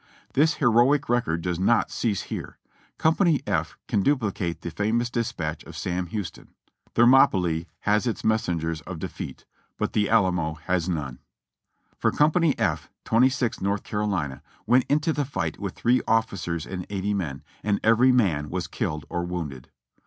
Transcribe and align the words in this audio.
This 0.33 0.55
heroic 0.55 1.09
record 1.09 1.43
does 1.43 1.59
not 1.59 1.91
cease 1.91 2.23
here: 2.23 2.57
Company 2.97 3.41
F 3.45 3.77
can 3.87 4.01
duplicate 4.01 4.61
the 4.61 4.71
famous 4.71 5.11
dispatch 5.11 5.63
of 5.65 5.77
Sam 5.77 6.07
Houston: 6.07 6.55
"Thermopylae 6.95 7.67
has 7.81 8.07
its 8.07 8.23
messengers 8.23 8.81
of 8.81 8.97
defeat, 8.97 9.45
but 9.77 9.93
the 9.93 10.09
Alamo 10.09 10.55
has 10.65 10.89
none;" 10.89 11.19
for 11.99 12.11
Company 12.11 12.57
F, 12.57 12.89
Twenty 13.05 13.29
sixth 13.29 13.61
North 13.61 13.83
Carolina, 13.83 14.41
went 14.65 14.85
into 14.89 15.13
the 15.13 15.23
fight 15.23 15.59
with 15.59 15.75
three 15.75 16.01
officers 16.07 16.65
and 16.65 16.87
eighty 16.89 17.13
men, 17.13 17.43
and 17.63 17.79
every 17.83 18.11
man 18.11 18.49
was 18.49 18.65
killed 18.65 19.05
or 19.07 19.23
wounded. 19.23 19.69